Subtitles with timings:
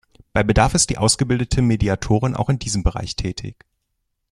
[0.33, 3.67] Bei Bedarf ist die ausgebildete Mediatorin auch in diesem Bereich tätig.